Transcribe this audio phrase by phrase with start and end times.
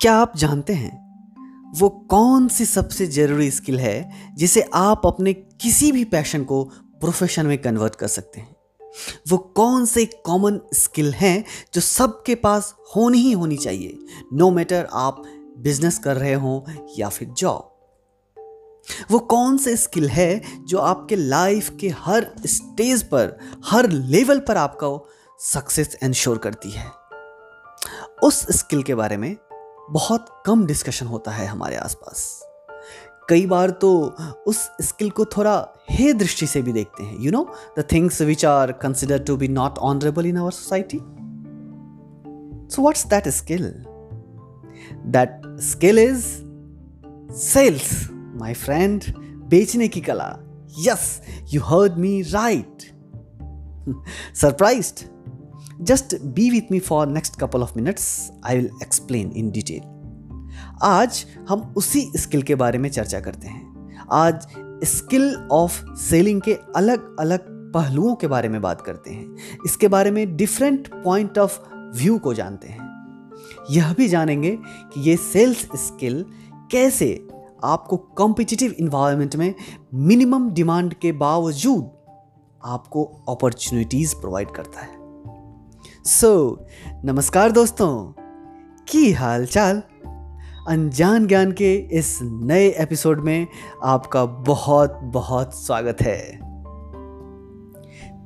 [0.00, 1.04] क्या आप जानते हैं
[1.78, 7.46] वो कौन सी सबसे ज़रूरी स्किल है जिसे आप अपने किसी भी पैशन को प्रोफेशन
[7.46, 8.56] में कन्वर्ट कर सकते हैं?
[9.28, 11.44] वो कौन से कॉमन स्किल हैं
[11.74, 13.98] जो सबके पास होनी ही होनी चाहिए
[14.32, 15.22] नो no मैटर आप
[15.58, 16.64] बिज़नेस कर रहे हो
[16.98, 17.70] या फिर जॉब
[19.10, 24.56] वो कौन से स्किल है जो आपके लाइफ के हर स्टेज पर, हर लेवल पर
[24.56, 25.08] आपका
[25.40, 26.86] सक्सेस इंश्योर करती है?
[28.22, 29.36] उस स्किल के बारे में
[29.90, 32.42] बहुत कम डिस्कशन होता है हमारे आसपास।
[33.28, 34.16] कई बार तो
[34.46, 38.44] उस स्किल को थोड़ा हे दृष्टि से भी देखते हैं you know the things which
[38.44, 40.98] are consider to be not honourable in our society
[42.74, 43.84] so what's that skill
[45.06, 46.26] that skill is
[47.34, 49.04] sales my friend
[49.48, 50.36] बेचने की कला।
[50.78, 51.20] Yes
[51.54, 52.92] you heard me right
[54.34, 55.08] surprised
[55.80, 59.94] just be with me for next couple of minutes I will explain in detail
[60.82, 63.74] आज हम उसी skill के बारे में चर्चा करते हैं।
[64.12, 64.46] आज
[64.84, 67.40] स्किल ऑफ़ सेलिंग के अलग अलग
[67.72, 69.36] पहलुओं के बारे में बात करते हैं।
[69.66, 72.84] इसके बारे में डिफरेंट पॉइंट ऑफ़ व्यू को जानते हैं।
[73.70, 76.24] यह भी जानेंगे कि ये सेल्स स्किल
[76.70, 77.28] कैसे
[77.64, 79.54] आपको कॉम्पिटिटिव इन्वायरमेंट में
[79.94, 81.90] मिनिमम डिमांड के बावजूद
[82.64, 85.03] आपको अपॉर्चुनिटीज़ प्रोवाइड करता है।
[86.06, 88.12] सो so, नमस्कार दोस्तों।
[88.88, 89.82] की हाल चाल
[90.68, 93.46] अनजान ज्ञान के इस नए एपिसोड में
[93.84, 96.38] आपका बहुत बहुत स्वागत है।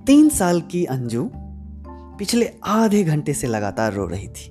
[0.05, 1.31] तीन साल की अंजू
[1.89, 4.49] पिछले आधे घंटे से लगातार रो रही थी।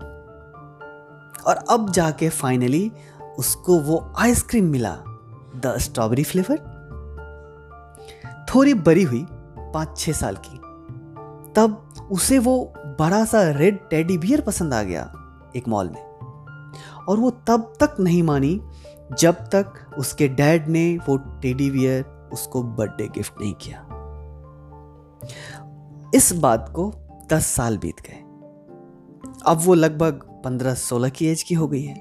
[1.47, 2.91] और अब जाके फाइनली
[3.39, 4.97] उसको वो आइसक्रीम मिला
[5.55, 6.57] द स्ट्रॉबेरी फ्लेवर
[8.55, 9.25] थोड़ी बड़ी हुई
[9.59, 10.57] पाँच छह साल की।
[11.53, 15.11] तब उसे वो बड़ा सा रेड टेडी बियर पसंद आ गया
[15.55, 16.01] एक मॉल में।
[17.09, 18.61] और वो तब तक नहीं मानी
[19.19, 23.83] जब तक उसके डैड ने वो टेडी बियर उसको बर्थडे गिफ्ट नहीं किया।
[26.15, 26.93] इस बात को
[27.33, 28.23] दस साल बीत गए।
[29.45, 31.95] अब वो लगभग पंद्रह सोलह की एज की हो गई है।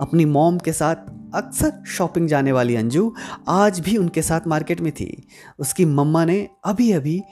[0.00, 0.96] अपनी मॉम के साथ
[1.34, 3.14] अक्सर शॉपिंग जाने वाली अंजू
[3.48, 5.26] आज भी उनके साथ मार्केट में थी।
[5.58, 7.22] उसकी मम्मा ने अभी अभी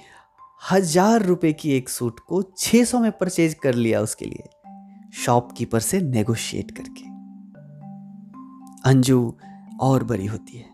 [0.63, 4.49] हज़ार रुपए की एक सूट को 600 में परचेज कर लिया उसके लिए।
[5.15, 7.09] शॉपकीपर से नेगोशिएट करके।
[8.91, 9.35] अंजू
[9.81, 10.69] और बड़ी होती है।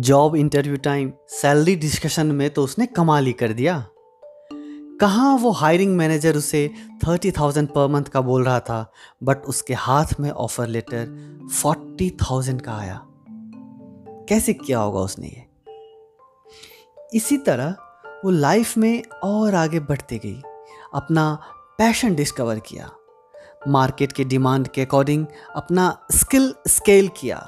[0.00, 3.78] Job interview time salary discussion में तो उसने कमाल ही कर दिया।
[5.00, 6.68] कहाँ वो हायरिंग मैनेजर उसे
[7.06, 11.06] थर्टी थाउज़ेंड पर मंथ का बोल रहा था बट उसके हाथ में ऑफ़र लेटर
[11.52, 13.00] फोर्टी थाउज़ेंड का आया।
[14.28, 15.51] कैसे किया होगा उसने ये?
[17.14, 17.74] इसी तरह
[18.24, 20.42] वो लाइफ में और आगे बढ़ते गई,
[20.94, 21.38] अपना
[21.78, 22.90] पैशन डिस्कवर किया
[23.68, 27.38] मार्केट के डिमांड के अकॉर्डिंग अपना स्किल स्केल किया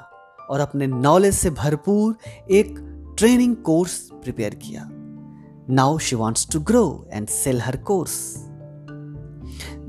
[0.51, 2.17] और अपने नॉलेज से भरपूर
[2.51, 2.75] एक
[3.19, 4.89] ट्रेनिंग कोर्स प्रिपेयर किया।
[5.71, 8.35] Now she wants to grow and sell her course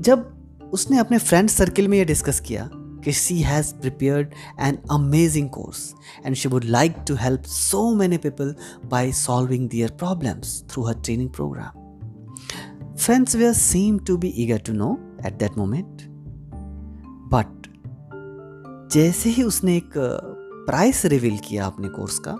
[0.00, 0.32] जब
[0.72, 2.68] उसने अपने फ्रेंड सर्किल में यह डिस्कस किया
[3.06, 4.30] कि she has prepare
[4.60, 5.94] an amazing course
[6.26, 8.54] and she would like to help so many people
[8.86, 11.84] by solving their problems through her training programme
[12.96, 14.92] friends we are seem to be eager to know
[15.26, 16.02] at that moment
[17.34, 17.54] but
[18.92, 19.92] जैसे ही उसने एक
[20.66, 22.36] price reveal किया अपने course का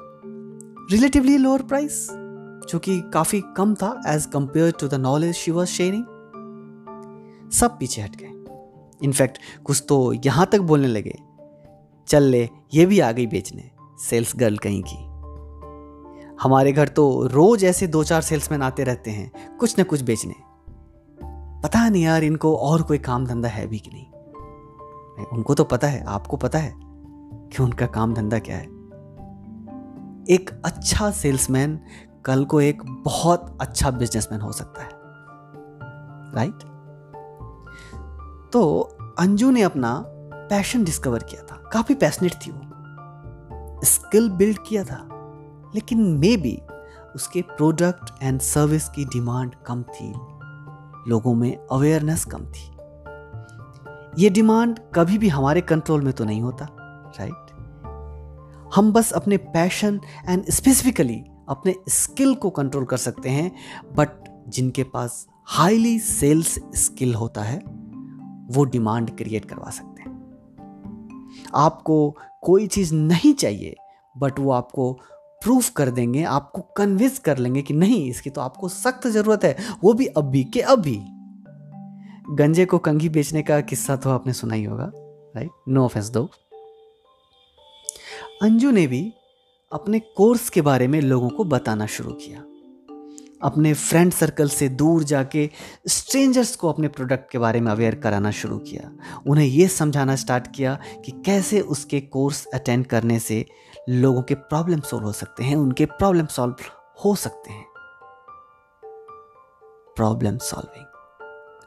[0.90, 2.06] relatively lower price
[2.72, 6.04] जो कि काफ़ी कम था as compare to the knowledge she was sharing
[7.52, 8.35] सब पीछे हट गए।
[9.00, 11.18] इनफैक्ट, कुछ तो यहाँ तक बोलने लगे,
[12.08, 13.70] चल ले, ये भी आ गई बेचने,
[14.00, 15.04] सेल्स गर्ल कहीं की।
[16.42, 20.34] हमारे घर तो रोज ऐसे दो चार सेल्समैन आते रहते हैं, कुछ ना कुछ बेचने।
[21.62, 25.86] पता नहीं यार, इनको और कोई काम धंधा है भी कि नहीं। उनको तो पता
[25.86, 28.74] है, आपको पता है कि उनका काम धंधा क्या है।
[30.30, 31.80] एक अच्छा सेल्समैन
[32.24, 34.90] कल को एक बहुत अच्छा बिजनेसमैन हो सकता है।
[36.34, 36.58] राइट?
[38.52, 40.04] तो अंजू ने अपना
[40.50, 42.60] पैशन डिस्कवर किया था। काफ़ी पैशनेट थी वो।
[43.84, 45.08] स्किल बिल्ड किया था,
[45.74, 46.62] लेकिन मे बी
[47.14, 50.12] उसके प्रोडक्ट एंड सर्विस की डिमांड कम थी।
[51.10, 52.70] लोगों में अवेयरनेस कम थी।
[54.22, 56.68] ये डिमांड कभी भी हमारे कंट्रोल में तो नहीं होता
[57.20, 57.46] राइट
[58.74, 63.52] हम बस अपने पैशन एंड स्पेसिफिकली अपने स्किल को कंट्रोल कर सकते हैं
[63.96, 64.08] बट
[64.48, 67.75] जिनके पास हाईली सेल्स स्किल होता है
[68.46, 70.14] वो डिमांड क्रिएट करवा सकते हैं।
[71.54, 73.74] आपको कोई चीज़ नहीं चाहिए
[74.18, 74.92] बट वो आपको
[75.42, 79.56] प्रूफ कर देंगे, आपको कन्विंस कर लेंगे कि नहीं, इसकी तो आपको सख्त ज़रूरत है,
[79.84, 80.96] वो भी अभी के अभी।
[82.30, 84.90] गंजे को कंघी बेचने का किस्सा तो आपने सुना ही होगा
[85.36, 86.28] राइट नो ऑफेंस दो
[88.42, 89.12] अंजू ने भी
[89.72, 92.42] अपने कोर्स के बारे में लोगों को बताना शुरू किया।
[93.42, 95.50] अपने फ्रेंड सर्कल से दूर जाके
[95.88, 98.92] स्ट्रेंजर्स को अपने प्रोडक्ट के बारे में अवेयर कराना शुरू किया।
[99.26, 103.46] उन्हें यह समझाना स्टार्ट किया कि कैसे उसके कोर्स अटेंड करने से
[103.88, 106.54] लोगों के प्रॉब्लम सॉल्व हो सकते हैं, उनके प्रॉब्लम सॉल्व
[107.04, 107.66] हो सकते हैं।
[109.96, 110.86] प्रॉब्लम सॉल्विंग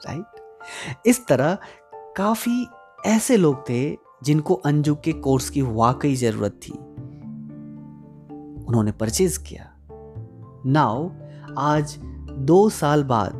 [0.07, 1.57] राइट इस तरह
[2.17, 2.67] काफ़ी
[3.05, 6.71] ऐसे लोग थे जिनको अंजू के कोर्स की वाकई ज़रूरत थी।
[8.65, 9.73] उन्होंने परचेज किया।
[10.65, 11.09] नाउ
[11.57, 11.97] आज
[12.31, 13.31] दो साल बाद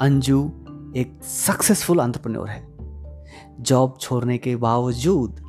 [0.00, 0.50] अंजू
[0.96, 2.76] एक सक्सेसफुल अंतरप्रन्योर है।
[3.60, 5.42] जॉब छोड़ने के बावजूद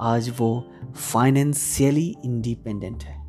[0.00, 0.64] आज वो
[0.94, 3.20] फाइनेंशियली इंडिपेंडेंट है।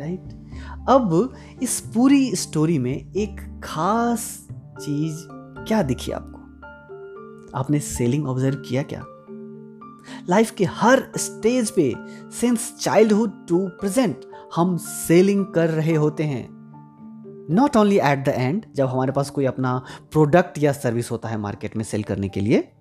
[0.00, 0.40] Right right?
[0.88, 4.48] अब इस पूरी स्टोरी में एक खास
[4.80, 5.18] चीज़
[5.64, 6.38] क्या दिखी आपको?
[7.58, 9.04] आपने सेलिंग ऑब्ज़र्व किया क्या?
[10.28, 11.94] लाइफ के हर स्टेज पे
[12.30, 14.20] सिंस चाइल्डहुड टू प्रेजेंट
[14.56, 16.46] हम सेलिंग कर रहे होते हैं।
[17.50, 19.82] Not only at the end जब हमारे पास कोई अपना
[20.12, 22.72] प्रोडक्ट या सर्विस होता है मार्केट में सेल करने के लिए,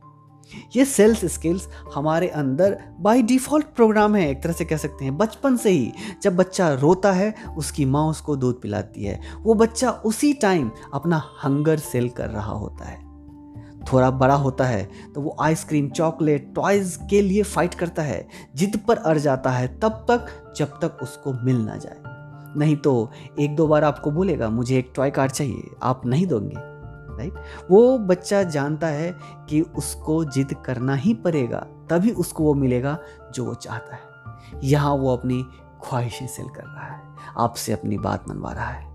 [0.75, 5.17] ये सेल्स स्किल्स हमारे अंदर बाय डिफ़ॉल्ट प्रोग्राम है, एक तरह से कह सकते हैं।
[5.17, 5.91] बचपन से ही
[6.23, 11.23] जब बच्चा रोता है, उसकी माँ उसको दूध पिलाती है। वो बच्चा उसी टाइम अपना
[11.43, 13.04] हंगर सेल कर रहा होता है।
[13.87, 14.83] थोड़ा बड़ा होता है
[15.13, 19.67] तो वो आइसक्रीम, चॉकलेट, टॉयज के लिए फाइट करता है। जिद पर अड़ जाता है
[19.79, 20.27] तब तक,
[20.57, 21.97] जब तक उसको मिल ना जाए।
[22.57, 26.55] नहीं तो एक दो बार आपको बोलेगा, मुझे एक टॉय कार चाहिए, आप नहीं दोगे।
[27.17, 27.33] राइट
[27.71, 29.11] वो बच्चा जानता है
[29.49, 31.59] कि उसको जिद करना ही पड़ेगा,
[31.89, 32.97] तभी उसको वो मिलेगा
[33.33, 35.41] जो वो चाहता है। यहाँ वो अपनी
[35.83, 37.01] ख्वाहिशें सेल कर रहा है,
[37.37, 38.93] आपसे अपनी बात मनवा रहा है।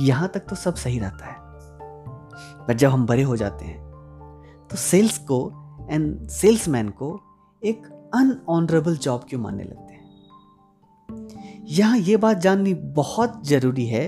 [0.00, 1.45] यहाँ तक तो सब सही रहता है।
[2.68, 3.78] पर जब हम बड़े हो जाते हैं
[4.70, 5.40] तो सेल्स को
[5.90, 7.18] एंड सेल्समैन को
[7.62, 10.04] एक अनऑनरेबल जॉब क्यों मानने लगते हैं?
[11.68, 14.06] यहाँ ये बात जाननी बहुत ज़रूरी है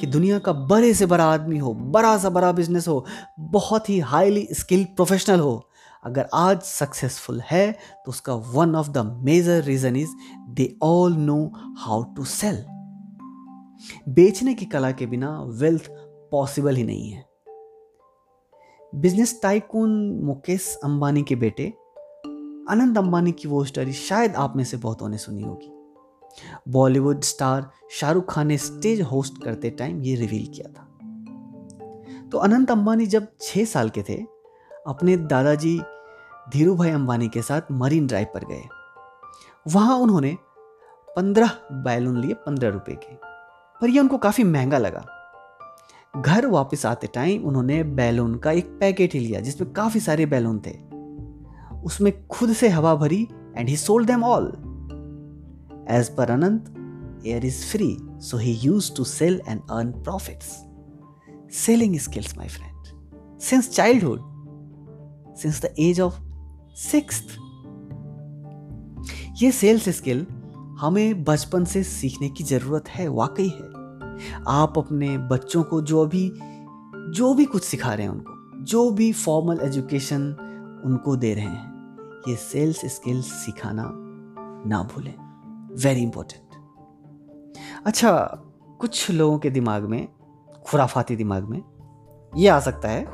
[0.00, 3.04] कि दुनिया का बड़े से बड़ा आदमी हो, बड़ा सा बड़ा बिज़नेस हो,
[3.40, 5.68] बहुत ही हाईली स्किल्ड प्रोफेशनल हो,
[6.04, 10.10] अगर आज सक्सेसफुल है तो उसका one of the major reason is
[10.50, 11.44] they all know
[11.78, 12.64] how to sell
[14.08, 15.30] बेचने की कला के बिना
[15.60, 15.88] वेल्थ
[16.30, 17.24] पॉसिबल ही नहीं है।
[18.96, 19.90] बिज़नेस टाइकून
[20.24, 21.64] मुकेश अंबानी के बेटे
[22.70, 25.70] अनंत अंबानी की वो स्टोरी शायद आप में से बहुतों ने सुनी होगी।
[26.68, 32.70] बॉलीवुड स्टार शाहरुख खान ने स्टेज होस्ट करते टाइम ये रिवील किया था। तो अनंत
[32.70, 34.16] अंबानी जब छह साल के थे,
[34.86, 35.78] अपने दादाजी
[36.52, 38.62] धीरू भाई अंबानी के साथ मरीन ड्राइव पर गए।
[39.66, 40.36] वहाँ उन्होंने
[41.08, 43.14] पंद्रह बैलून लिए पंद्रह रुपए के,
[43.80, 45.04] पर यह उनको काफ़ी महँगा लगा।
[46.16, 50.60] घर वापस आते टाइम उन्होंने बैलून का एक पैकेट ही लिया, जिसमें काफ़ी सारे बैलून
[50.66, 50.72] थे।
[51.84, 53.22] उसमें खुद से हवा भरी
[53.56, 54.46] and he sold them all
[55.90, 56.72] as per Anant
[57.26, 60.42] air is free so he use to sell and earn profit
[61.52, 66.20] selling skills my friend since childhood since the age of
[66.80, 67.22] six
[69.42, 70.26] ये sales skill
[70.80, 73.75] हमें बचपन से सीखने की ज़रूरत है, वाकई है।
[74.48, 76.30] आप अपने बच्चों को जो भी
[77.08, 80.22] जो भी कुछ सिखा रहे हैं उनको, जो भी फॉर्मल एजुकेशन
[80.84, 83.84] उनको दे रहे हैं, ये सेल्स स्किल्स सिखाना
[84.68, 85.14] ना भूलें।
[85.82, 86.42] वेरी इंपॉर्टेंट
[87.86, 88.12] अच्छा
[88.80, 90.08] कुछ लोगों के दिमाग में,
[90.66, 91.62] खुराफाती दिमाग में
[92.32, 93.04] ये आ सकता है,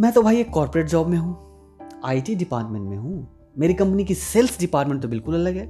[0.00, 4.14] मैं तो भाई एक कॉरपोरेट जॉब में हूँ आईटी डिपार्टमेंट में हूँ, मेरी कंपनी की
[4.14, 5.66] सेल्स डिपार्टमेंट तो बिल्कुल अलग है।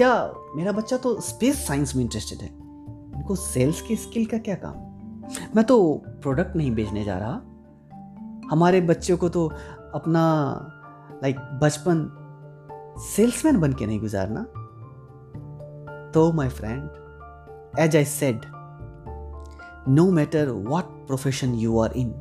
[0.00, 2.48] या मेरा बच्चा तो स्पेस साइंस में इंटरेस्टेड है।
[3.16, 4.74] इनको सेल्स की स्किल का क्या काम?
[5.56, 7.40] मैं तो प्रोडक्ट नहीं बेचने जा रहा।
[8.50, 9.46] हमारे बच्चों को तो
[9.94, 10.22] अपना
[11.22, 12.08] लाइक बचपन
[12.98, 14.42] सेल्समैन बन के नहीं गुजारना।
[16.14, 18.40] तो my friend as I said
[19.88, 22.14] no matter what profession you are in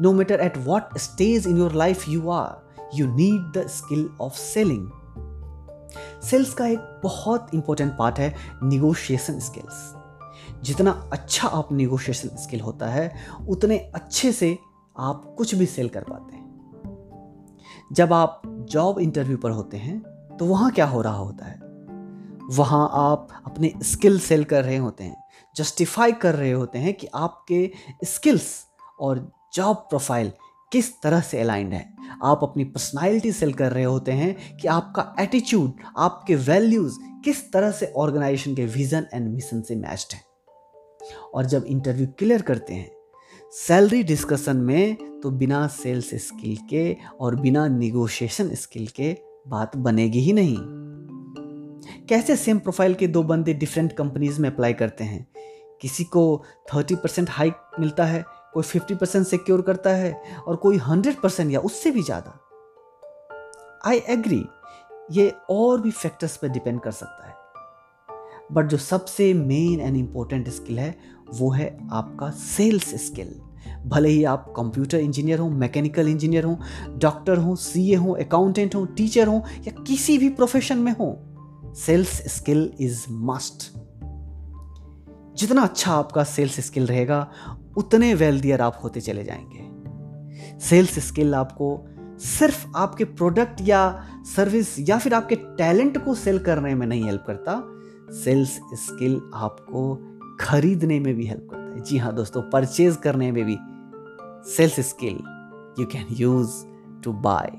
[0.00, 4.34] no matter at what stage in your life you are you need the skill of
[4.34, 4.90] selling
[6.30, 9.94] sales का एक बहुत important part है negotiation skills
[10.62, 13.14] जितना अच्छा आप negotiation skill होता है,
[13.48, 14.58] उतने अच्छे से
[14.98, 16.46] आप कुछ भी सेल कर पाते हैं।
[17.92, 20.00] जब आप जॉब इंटरव्यू पर होते हैं
[20.38, 21.60] तो वहाँ क्या हो रहा होता है?
[22.50, 25.16] वहाँ आप अपने स्किल सेल कर रहे होते हैं
[25.56, 27.72] जस्टिफाई कर रहे होते हैं कि आपके
[28.04, 28.66] स्किल्स
[29.00, 30.32] और जॉब प्रोफ़ाइल
[30.72, 31.96] किस तरह से अलाइंड है?
[32.22, 37.70] आप अपनी पर्सनालिटी सेल कर रहे होते हैं कि आपका एटीट्यूड आपके वैल्यूज़ किस तरह
[37.70, 40.20] से ऑर्गेनाइजेशन के विजन एंड मिशन से मैच्ड है?
[41.34, 42.90] और जब इंटरव्यू क्लियर करते हैं
[43.52, 49.16] सैलरी डिस्कशन में तो बिना सेल्स स्किल के और बिना निगोशिएशन स्किल के
[49.48, 50.56] बात बनेगी ही नहीं।
[52.08, 55.26] कैसे सेम प्रोफ़ाइल के दो बंदे डिफरेंट कंपनीज़ में अप्लाई करते हैं?
[55.80, 56.42] किसी को
[56.74, 58.24] थर्टी परसेंट हाइक मिलता है
[58.54, 60.12] कोई फिफ्टी परसेंट सिक्योर करता है
[60.46, 62.38] और कोई हंड्रेड परसेंट या उससे भी ज़्यादा।
[63.84, 64.44] आई एग्री
[65.12, 67.34] ये और भी फैक्टर्स पर डिपेंड कर सकता है।
[68.52, 70.94] बट जो सबसे मेन एंड इंपॉर्टेंट स्किल है,
[71.30, 73.34] वो है आपका सेल्स स्किल
[73.86, 76.58] भले ही आप कंप्यूटर इंजीनियर हो मैकेनिकल इंजीनियर हो
[76.98, 81.16] डॉक्टर हो सीए हो अकाउंटेंट हो टीचर हो, या किसी भी प्रोफेशन में हो
[81.76, 83.70] सेल्स स्किल इज़ मस्ट
[85.36, 87.18] जितना अच्छा आपका सेल्स स्किल रहेगा
[87.76, 89.66] उतने वेल्दियर आप होते चले जाएँगे।
[90.60, 91.86] सेल्स स्किल आपको
[92.18, 97.24] सिर्फ़ आपके प्रोडक्ट या सर्विस या फिर आपके टैलेंट को सेल करने में नहीं हेल्प
[97.26, 97.62] करता।
[98.12, 99.96] सेल्स स्किल आपको
[100.40, 103.56] खरीदने में भी हेल्प करता है। जी हाँ दोस्तों परचेज करने में भी
[104.52, 105.18] sales skill
[105.80, 106.50] you can use
[107.04, 107.52] to buy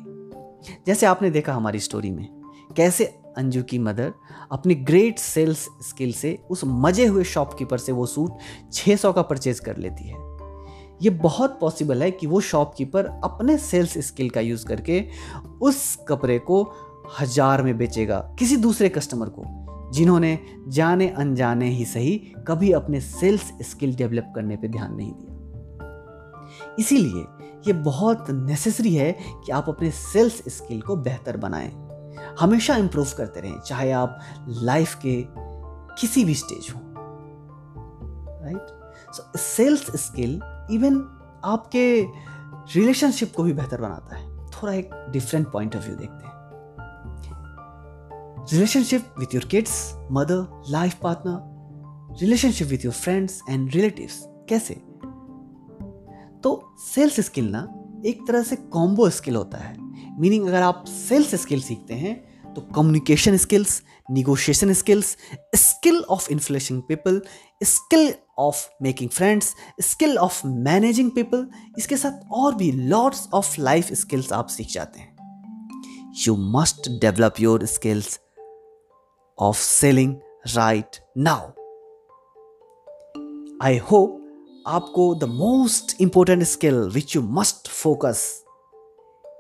[0.88, 2.28] जैसे आपने देखा हमारी स्टोरी में,
[2.76, 3.06] कैसे
[3.38, 4.14] अंजू की मदर,
[4.52, 8.38] अपनी ग्रेट सेल्स स्किल से उस मज़े हुए शॉपकीपर से वो सूट
[8.74, 10.26] 600 का परचेज कर लेती है।
[11.02, 15.04] ये बहुत पॉसिबल है कि वो शॉपकीपर अपने सेल्स स्किल का यूज़ करके
[15.62, 16.64] उस कपड़े को
[17.20, 19.44] हज़ार में बेचेगा किसी दूसरे कस्टमर को,
[19.94, 22.18] जिन्होंने जाने अनजाने ही सही
[22.48, 27.26] कभी अपने सेल्स स्किल डेवलप करने पे ध्यान नहीं दिया। इसीलिए
[27.68, 31.72] ये बहुत नेसेसरी है कि आप अपने सेल्स स्किल को बेहतर बनाएँ।
[32.40, 35.24] हमेशा इंप्रूव करते रहें, चाहे आप लाइफ के
[36.02, 36.82] किसी भी स्टेज हो
[38.44, 40.40] right so sales skill
[40.72, 40.98] even
[41.46, 42.02] आपके
[42.76, 46.36] रिलेशनशिप को भी बेहतर बनाता है। थोड़ा एक डिफरेंट पॉइंट ऑफ़ व्यू देखते हैं।
[48.52, 54.74] Relationship with your kids mother life partner relationship with your friends and relatives कैसे?
[56.44, 57.68] तो सेल्स स्किल ना
[58.06, 59.76] एक तरह से कॉम्बो स्किल होता है।
[60.20, 62.27] मीनिंग अगर आप सेल्स स्किल सीखते हैं
[62.58, 65.18] तो communication skills negotiation skills
[65.56, 67.22] skill of influencing people
[67.64, 71.48] skill of making friends skill of managing people
[71.78, 75.16] इसके साथ और भी लॉट्स ऑफ़ लाइफ स्किल्स आप सीख जाते हैं।
[76.28, 78.20] You must develop your skills
[79.40, 80.16] of selling
[80.56, 81.48] right now
[83.64, 88.26] I hope आपको the most important skill which you must focus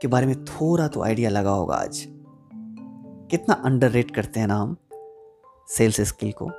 [0.02, 2.06] के बारे में थोड़ा तो आइडिया लगा होगा आज।
[3.32, 4.78] कितना अंडर करते हैं ना हम
[5.68, 6.52] सेल्स स्किल को।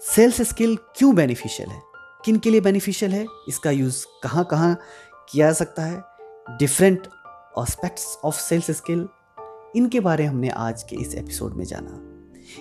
[0.00, 1.82] सेल्स स्किल क्यों बेनिफिशियल है?
[2.24, 3.26] किन के लिए बेनिफिशियल है?
[3.48, 4.80] इसका यूज़ कहाँ कहाँ
[5.28, 6.02] किया जा सकता है?
[6.58, 7.06] Different
[7.58, 9.08] aspects of sales skill
[9.76, 12.06] इनके बारे हमने आज के इस एपिसोड में जाना।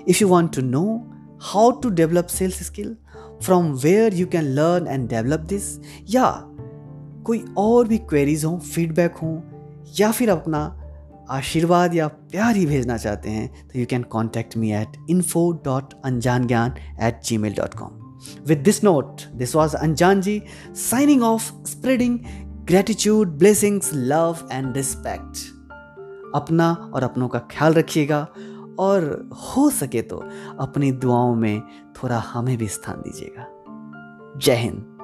[0.07, 2.97] If you want to know how to develop sales skill
[3.43, 5.79] from where you can learn and develop this
[6.09, 6.43] या
[7.25, 9.41] कोई और भी क्वेरीज हों फीडबैक हों,
[9.99, 10.78] या फिर अपना
[11.29, 15.93] आशीर्वाद या प्यार ही भेजना चाहते हैं तो you can contact me at info dot
[16.05, 17.89] Anjaan Gyaan at gmail dot com
[18.47, 22.19] with this note this was Anjaan ji signing off spreading
[22.65, 25.37] gratitude blessings love and respect
[26.35, 28.27] अपना और अपनों का ख्याल रखिएगा
[28.79, 30.17] और हो सके तो
[30.59, 31.61] अपनी दुआओं में
[31.95, 33.47] थोड़ा हमें भी स्थान दीजिएगा।
[34.37, 34.98] जय हिंद।